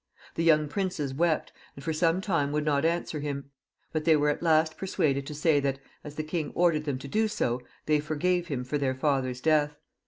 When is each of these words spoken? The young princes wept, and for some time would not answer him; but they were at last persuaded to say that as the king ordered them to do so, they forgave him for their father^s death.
The 0.33 0.43
young 0.43 0.67
princes 0.67 1.13
wept, 1.13 1.53
and 1.75 1.83
for 1.85 1.93
some 1.93 2.21
time 2.21 2.51
would 2.53 2.65
not 2.65 2.85
answer 2.85 3.19
him; 3.19 3.51
but 3.93 4.03
they 4.03 4.15
were 4.15 4.29
at 4.29 4.41
last 4.41 4.75
persuaded 4.75 5.27
to 5.27 5.35
say 5.35 5.59
that 5.59 5.77
as 6.03 6.15
the 6.15 6.23
king 6.23 6.51
ordered 6.55 6.85
them 6.85 6.97
to 6.97 7.07
do 7.07 7.27
so, 7.27 7.61
they 7.85 7.99
forgave 7.99 8.47
him 8.47 8.63
for 8.63 8.79
their 8.79 8.95
father^s 8.95 9.39
death. 9.43 9.77